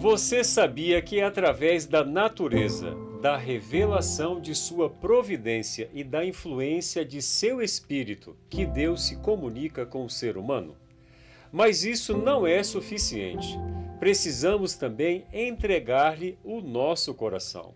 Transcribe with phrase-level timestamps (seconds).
[0.00, 7.04] Você sabia que é através da natureza, da revelação de sua providência e da influência
[7.04, 10.74] de seu espírito que Deus se comunica com o ser humano?
[11.52, 13.58] Mas isso não é suficiente.
[13.98, 17.74] Precisamos também entregar-lhe o nosso coração.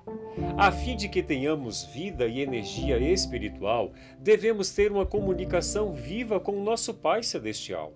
[0.56, 6.52] A fim de que tenhamos vida e energia espiritual, devemos ter uma comunicação viva com
[6.52, 7.93] o nosso Pai Celestial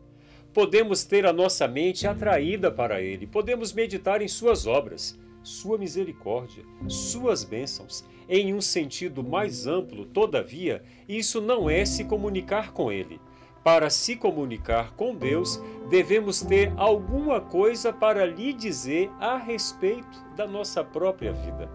[0.58, 6.64] podemos ter a nossa mente atraída para Ele, podemos meditar em Suas obras, Sua misericórdia,
[6.88, 8.04] Suas bênçãos.
[8.28, 13.20] Em um sentido mais amplo, todavia, isso não é se comunicar com Ele.
[13.62, 20.44] Para se comunicar com Deus, devemos ter alguma coisa para lhe dizer a respeito da
[20.44, 21.70] nossa própria vida.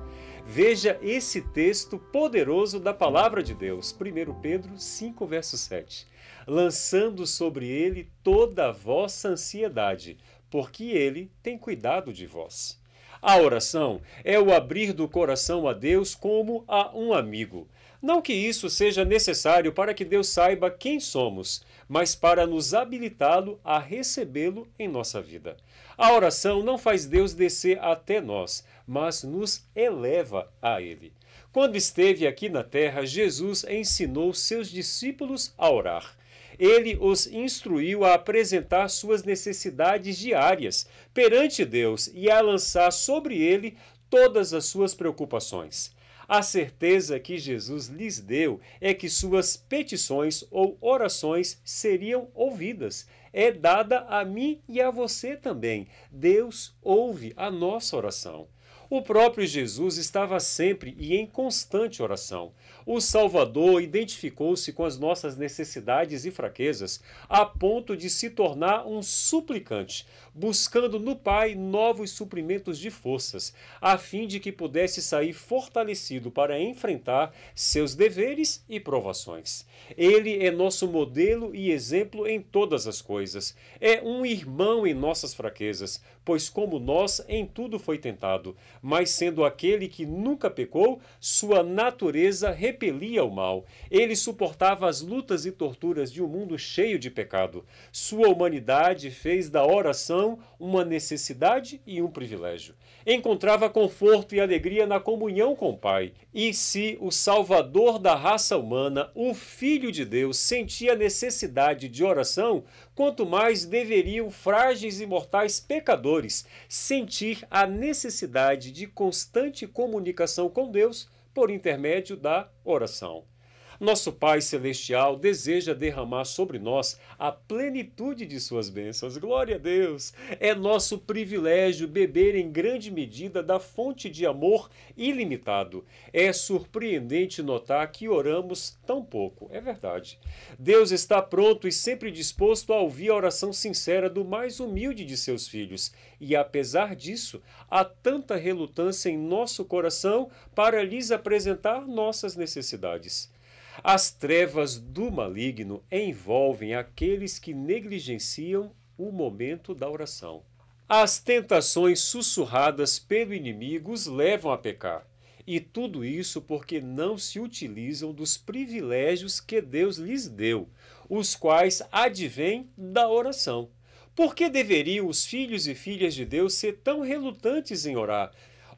[0.45, 6.13] Veja esse texto poderoso da palavra de Deus, 1 Pedro 5, verso 7
[6.47, 10.17] lançando sobre ele toda a vossa ansiedade,
[10.49, 12.81] porque ele tem cuidado de vós.
[13.21, 17.67] A oração é o abrir do coração a Deus como a um amigo.
[18.03, 23.61] Não que isso seja necessário para que Deus saiba quem somos, mas para nos habilitá-lo
[23.63, 25.55] a recebê-lo em nossa vida.
[25.97, 31.13] A oração não faz Deus descer até nós, mas nos eleva a Ele.
[31.53, 36.17] Quando esteve aqui na terra, Jesus ensinou seus discípulos a orar
[36.59, 43.75] ele os instruiu a apresentar suas necessidades diárias perante Deus e a lançar sobre ele
[44.07, 45.91] todas as suas preocupações.
[46.27, 53.07] A certeza que Jesus lhes deu é que suas petições ou orações seriam ouvidas.
[53.31, 55.87] É dada a mim e a você também.
[56.11, 58.47] Deus ouve a nossa oração.
[58.95, 62.51] O próprio Jesus estava sempre e em constante oração.
[62.85, 69.01] O Salvador identificou-se com as nossas necessidades e fraquezas, a ponto de se tornar um
[69.01, 76.29] suplicante, buscando no Pai novos suprimentos de forças, a fim de que pudesse sair fortalecido
[76.29, 79.65] para enfrentar seus deveres e provações.
[79.97, 83.55] Ele é nosso modelo e exemplo em todas as coisas.
[83.81, 89.45] É um irmão em nossas fraquezas, pois, como nós, em tudo foi tentado, mas sendo
[89.45, 93.65] aquele que nunca pecou, sua natureza repelia o mal.
[93.89, 97.65] Ele suportava as lutas e torturas de um mundo cheio de pecado.
[97.93, 102.75] Sua humanidade fez da oração uma necessidade e um privilégio.
[103.07, 106.11] Encontrava conforto e alegria na comunhão com o Pai.
[106.33, 112.65] E se o Salvador da raça humana, o Filho de Deus, sentia necessidade de oração,
[112.95, 121.09] quanto mais deveriam frágeis e mortais pecadores sentir a necessidade de constante comunicação com Deus
[121.33, 123.32] por intermédio da oração.
[123.79, 129.17] Nosso Pai Celestial deseja derramar sobre nós a plenitude de suas bênçãos.
[129.17, 130.13] Glória a Deus!
[130.39, 135.83] É nosso privilégio beber em grande medida da fonte de amor ilimitado.
[136.11, 139.49] É surpreendente notar que oramos tão pouco.
[139.51, 140.19] É verdade.
[140.59, 145.17] Deus está pronto e sempre disposto a ouvir a oração sincera do mais humilde de
[145.17, 145.91] seus filhos.
[146.19, 153.32] E apesar disso, há tanta relutância em nosso coração para lhes apresentar nossas necessidades.
[153.81, 160.43] As trevas do maligno envolvem aqueles que negligenciam o momento da oração.
[160.87, 165.07] As tentações sussurradas pelo inimigo os levam a pecar.
[165.45, 170.69] E tudo isso porque não se utilizam dos privilégios que Deus lhes deu,
[171.09, 173.69] os quais advêm da oração.
[174.15, 178.31] Por que deveriam os filhos e filhas de Deus ser tão relutantes em orar,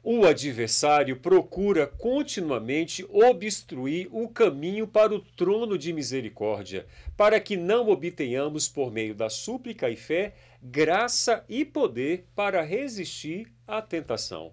[0.08, 6.86] o adversário procura continuamente obstruir o caminho para o trono de misericórdia,
[7.16, 13.48] para que não obtenhamos, por meio da súplica e fé, graça e poder para resistir
[13.66, 14.52] à tentação.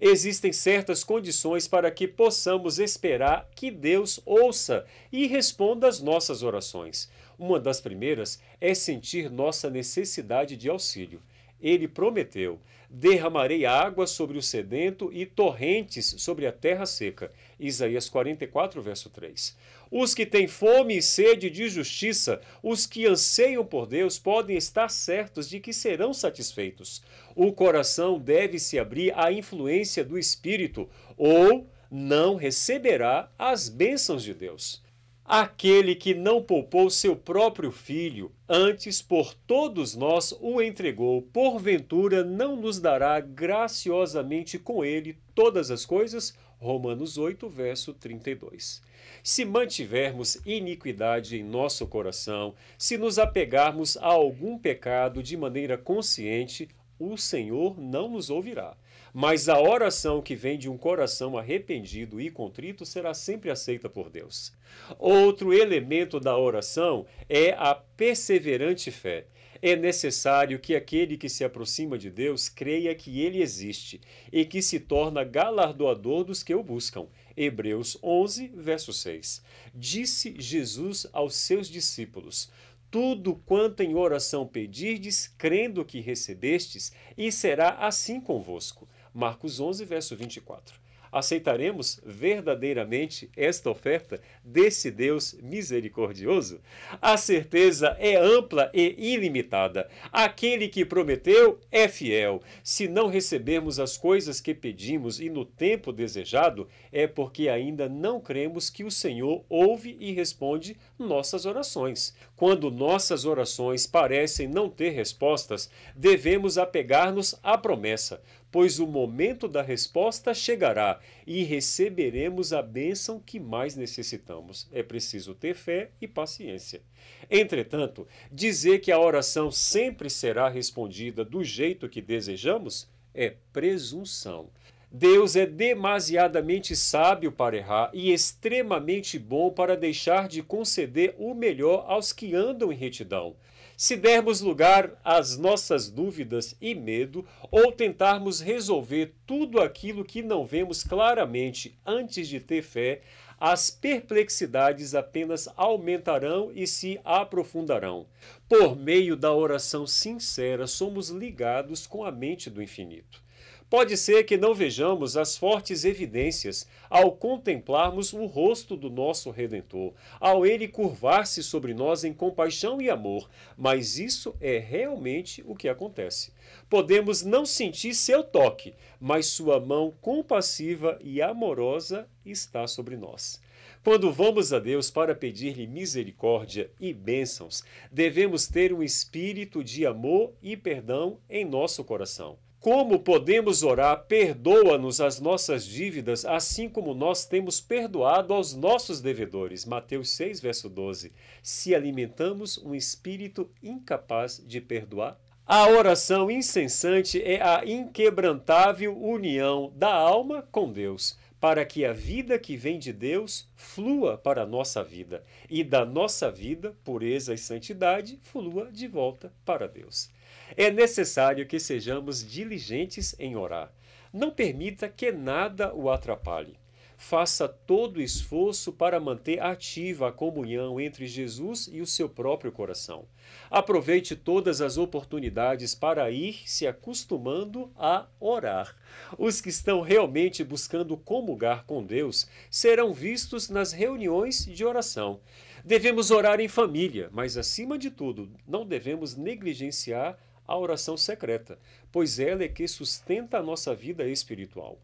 [0.00, 7.10] Existem certas condições para que possamos esperar que Deus ouça e responda às nossas orações.
[7.36, 11.20] Uma das primeiras é sentir nossa necessidade de auxílio.
[11.60, 12.60] Ele prometeu:
[12.90, 17.32] derramarei água sobre o sedento e torrentes sobre a terra seca.
[17.58, 19.56] Isaías 44, verso 3.
[19.90, 24.88] Os que têm fome e sede de justiça, os que anseiam por Deus, podem estar
[24.88, 27.02] certos de que serão satisfeitos.
[27.34, 34.34] O coração deve se abrir à influência do Espírito, ou não receberá as bênçãos de
[34.34, 34.83] Deus.
[35.24, 42.56] Aquele que não poupou seu próprio filho, antes por todos nós o entregou, porventura não
[42.56, 46.34] nos dará graciosamente com ele todas as coisas?
[46.58, 48.82] Romanos 8, verso 32.
[49.22, 56.68] Se mantivermos iniquidade em nosso coração, se nos apegarmos a algum pecado de maneira consciente,
[57.12, 58.76] o Senhor não nos ouvirá.
[59.12, 64.10] Mas a oração que vem de um coração arrependido e contrito será sempre aceita por
[64.10, 64.52] Deus.
[64.98, 69.26] Outro elemento da oração é a perseverante fé.
[69.62, 74.00] É necessário que aquele que se aproxima de Deus creia que ele existe
[74.32, 77.06] e que se torna galardoador dos que o buscam.
[77.36, 79.42] Hebreus 11, verso 6.
[79.74, 82.50] Disse Jesus aos seus discípulos:
[82.94, 88.88] tudo quanto em oração pedirdes, crendo que recebestes, e será assim convosco.
[89.12, 90.78] Marcos 11, verso 24.
[91.14, 96.60] Aceitaremos verdadeiramente esta oferta desse Deus misericordioso?
[97.00, 99.88] A certeza é ampla e ilimitada.
[100.10, 102.42] Aquele que prometeu é fiel.
[102.64, 108.20] Se não recebermos as coisas que pedimos e no tempo desejado, é porque ainda não
[108.20, 112.12] cremos que o Senhor ouve e responde nossas orações.
[112.36, 118.20] Quando nossas orações parecem não ter respostas, devemos apegar-nos à promessa
[118.54, 124.68] pois o momento da resposta chegará e receberemos a bênção que mais necessitamos.
[124.70, 126.80] É preciso ter fé e paciência.
[127.28, 134.50] Entretanto, dizer que a oração sempre será respondida do jeito que desejamos é presunção.
[134.96, 141.84] Deus é demasiadamente sábio para errar e extremamente bom para deixar de conceder o melhor
[141.88, 143.34] aos que andam em retidão.
[143.76, 150.46] Se dermos lugar às nossas dúvidas e medo, ou tentarmos resolver tudo aquilo que não
[150.46, 153.00] vemos claramente antes de ter fé,
[153.40, 158.06] as perplexidades apenas aumentarão e se aprofundarão.
[158.48, 163.23] Por meio da oração sincera, somos ligados com a mente do infinito.
[163.70, 169.94] Pode ser que não vejamos as fortes evidências ao contemplarmos o rosto do nosso Redentor,
[170.20, 175.68] ao ele curvar-se sobre nós em compaixão e amor, mas isso é realmente o que
[175.68, 176.32] acontece.
[176.68, 183.40] Podemos não sentir seu toque, mas sua mão compassiva e amorosa está sobre nós.
[183.82, 190.32] Quando vamos a Deus para pedir-lhe misericórdia e bênçãos, devemos ter um espírito de amor
[190.42, 192.43] e perdão em nosso coração.
[192.64, 199.66] Como podemos orar, perdoa-nos as nossas dívidas, assim como nós temos perdoado aos nossos devedores.
[199.66, 201.12] Mateus 6, verso 12.
[201.42, 205.20] Se alimentamos um espírito incapaz de perdoar?
[205.44, 212.38] A oração incessante é a inquebrantável união da alma com Deus, para que a vida
[212.38, 217.36] que vem de Deus flua para a nossa vida e da nossa vida, pureza e
[217.36, 220.08] santidade, flua de volta para Deus.
[220.56, 223.72] É necessário que sejamos diligentes em orar.
[224.12, 226.56] Não permita que nada o atrapalhe.
[226.96, 232.52] Faça todo o esforço para manter ativa a comunhão entre Jesus e o seu próprio
[232.52, 233.06] coração.
[233.50, 238.74] Aproveite todas as oportunidades para ir se acostumando a orar.
[239.18, 245.20] Os que estão realmente buscando comungar com Deus serão vistos nas reuniões de oração.
[245.64, 251.58] Devemos orar em família, mas acima de tudo, não devemos negligenciar a oração secreta,
[251.90, 254.78] pois ela é que sustenta a nossa vida espiritual.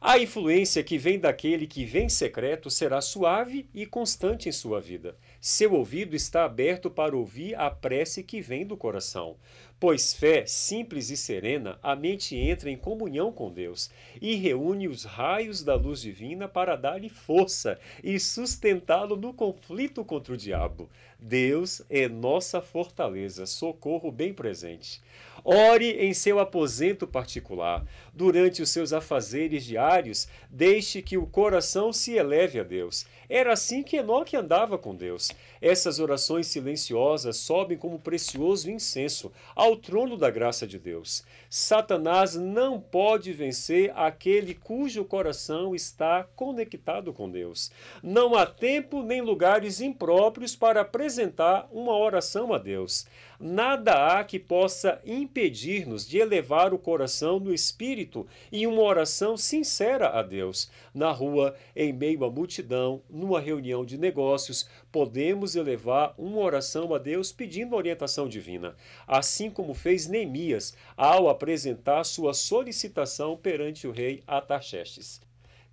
[0.00, 5.16] A influência que vem daquele que vem secreto será suave e constante em sua vida.
[5.40, 9.36] Seu ouvido está aberto para ouvir a prece que vem do coração.
[9.80, 13.88] Pois fé simples e serena, a mente entra em comunhão com Deus
[14.20, 20.34] e reúne os raios da luz divina para dar-lhe força e sustentá-lo no conflito contra
[20.34, 20.90] o diabo.
[21.20, 25.00] Deus é nossa fortaleza, socorro bem presente.
[25.44, 27.86] Ore em seu aposento particular.
[28.12, 33.06] Durante os seus afazeres diários, deixe que o coração se eleve a Deus.
[33.28, 35.27] Era assim que Enoque andava com Deus.
[35.60, 41.24] Essas orações silenciosas sobem como precioso incenso ao trono da graça de Deus.
[41.50, 47.70] Satanás não pode vencer aquele cujo coração está conectado com Deus.
[48.02, 53.06] Não há tempo nem lugares impróprios para apresentar uma oração a Deus.
[53.40, 60.08] Nada há que possa impedir-nos de elevar o coração no espírito em uma oração sincera
[60.08, 60.68] a Deus.
[60.92, 66.98] Na rua, em meio à multidão, numa reunião de negócios, podemos elevar uma oração a
[66.98, 68.74] Deus pedindo orientação divina,
[69.06, 75.20] assim como fez Neemias ao apresentar sua solicitação perante o rei Ataxerxes.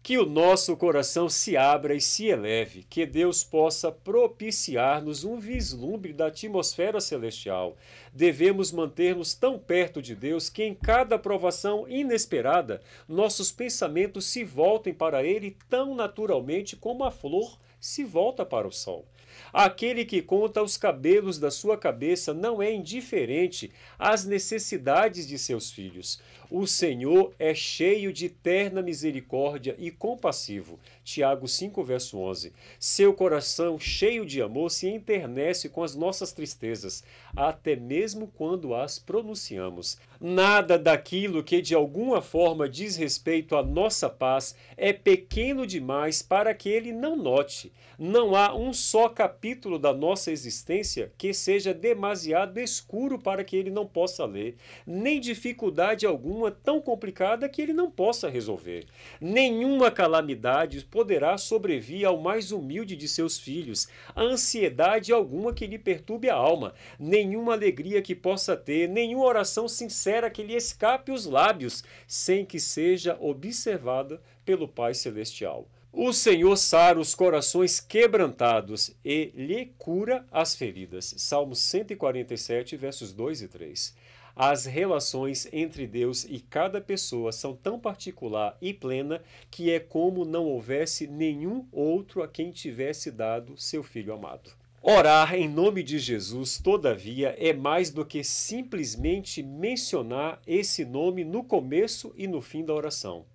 [0.04, 6.14] Que o nosso coração se abra e se eleve, que Deus possa propiciar-nos um vislumbre
[6.14, 7.76] da atmosfera celestial.
[8.14, 12.80] Devemos manter-nos tão perto de Deus que em cada provação inesperada
[13.10, 18.72] nossos pensamentos se voltem para Ele tão naturalmente como a flor se volta para o
[18.72, 19.06] sol.
[19.54, 25.72] Aquele que conta os cabelos da sua cabeça não é indiferente às necessidades de seus
[25.72, 26.20] filhos.
[26.50, 30.80] O Senhor é cheio de terna misericórdia e compassivo.
[31.04, 32.54] Tiago 5, verso 11.
[32.80, 37.04] Seu coração, cheio de amor, se enternece com as nossas tristezas,
[37.36, 39.98] até mesmo quando as pronunciamos.
[40.28, 46.52] Nada daquilo que de alguma forma diz respeito à nossa paz é pequeno demais para
[46.52, 47.72] que ele não note.
[47.96, 53.70] Não há um só capítulo da nossa existência que seja demasiado escuro para que ele
[53.70, 54.56] não possa ler,
[54.86, 58.86] nem dificuldade alguma tão complicada que ele não possa resolver.
[59.22, 66.32] Nenhuma calamidade poderá sobrevir ao mais humilde de seus filhos, ansiedade alguma que lhe perturbe
[66.32, 71.84] a alma, nenhuma alegria que possa ter, nenhuma oração sincera que lhe escape os lábios,
[72.08, 75.68] sem que seja observada pelo Pai Celestial.
[75.92, 81.14] O Senhor sara os corações quebrantados e lhe cura as feridas.
[81.18, 83.96] Salmo 147, versos 2 e 3.
[84.36, 90.26] As relações entre Deus e cada pessoa são tão particular e plena que é como
[90.26, 94.52] não houvesse nenhum outro a quem tivesse dado seu filho amado.
[94.88, 101.44] Orar em nome de Jesus, todavia, é mais do que simplesmente mencionar esse nome no
[101.44, 103.26] começo e no fim da oração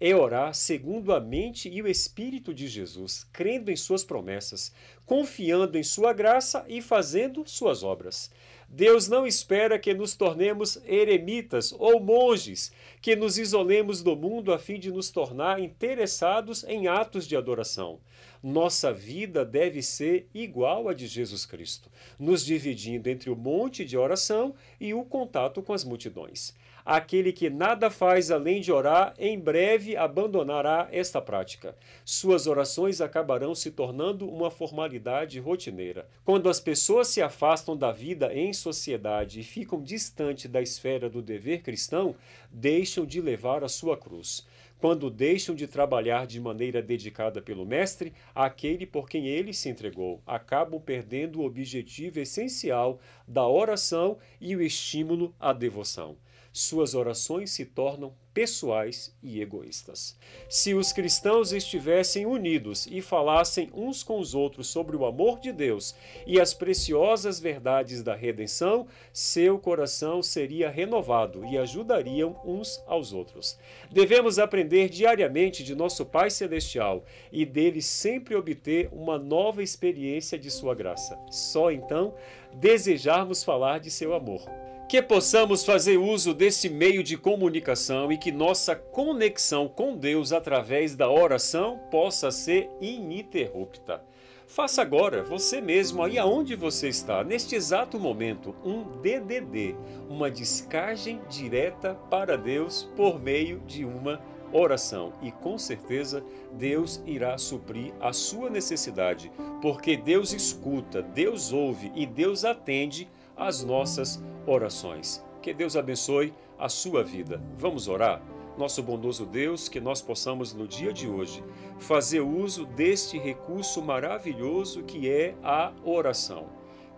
[0.00, 4.72] é orar segundo a mente e o Espírito de Jesus, crendo em suas promessas,
[5.04, 8.30] confiando em sua graça e fazendo suas obras.
[8.72, 12.70] Deus não espera que nos tornemos eremitas ou monges,
[13.02, 17.98] que nos isolemos do mundo a fim de nos tornar interessados em atos de adoração.
[18.40, 23.98] Nossa vida deve ser igual à de Jesus Cristo, nos dividindo entre o monte de
[23.98, 26.54] oração e o contato com as multidões.
[26.84, 31.76] Aquele que nada faz além de orar, em breve abandonará esta prática.
[32.04, 36.08] Suas orações acabarão se tornando uma formalidade rotineira.
[36.24, 41.22] Quando as pessoas se afastam da vida em sociedade e ficam distante da esfera do
[41.22, 42.16] dever cristão,
[42.50, 44.46] deixam de levar a sua cruz
[44.80, 50.22] quando deixam de trabalhar de maneira dedicada pelo Mestre, aquele por quem ele se entregou,
[50.26, 52.98] acabam perdendo o objetivo essencial
[53.28, 56.16] da oração e o estímulo à devoção
[56.52, 60.16] suas orações se tornam pessoais e egoístas.
[60.48, 65.52] Se os cristãos estivessem unidos e falassem uns com os outros sobre o amor de
[65.52, 65.94] Deus
[66.26, 73.58] e as preciosas verdades da redenção, seu coração seria renovado e ajudariam uns aos outros.
[73.90, 80.50] Devemos aprender diariamente de nosso Pai Celestial e dele sempre obter uma nova experiência de
[80.50, 81.18] sua graça.
[81.30, 82.14] Só então
[82.54, 84.42] desejarmos falar de seu amor
[84.90, 90.96] que possamos fazer uso desse meio de comunicação e que nossa conexão com Deus através
[90.96, 94.02] da oração possa ser ininterrupta.
[94.48, 99.76] Faça agora, você mesmo, aí aonde você está, neste exato momento, um DDD,
[100.08, 104.20] uma descagem direta para Deus por meio de uma
[104.52, 105.12] oração.
[105.22, 106.20] E com certeza
[106.54, 109.30] Deus irá suprir a sua necessidade,
[109.62, 113.08] porque Deus escuta, Deus ouve e Deus atende
[113.40, 115.24] as nossas orações.
[115.40, 117.42] Que Deus abençoe a sua vida.
[117.56, 118.22] Vamos orar?
[118.58, 121.42] Nosso bondoso Deus, que nós possamos no dia de hoje
[121.78, 126.48] fazer uso deste recurso maravilhoso que é a oração.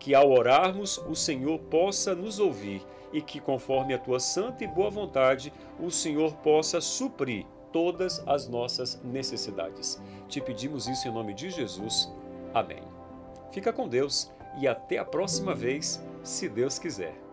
[0.01, 4.67] Que ao orarmos, o Senhor possa nos ouvir e que, conforme a tua santa e
[4.67, 10.03] boa vontade, o Senhor possa suprir todas as nossas necessidades.
[10.29, 12.13] Te pedimos isso em nome de Jesus.
[12.53, 12.83] Amém.
[13.53, 17.32] Fica com Deus e até a próxima vez se Deus quiser.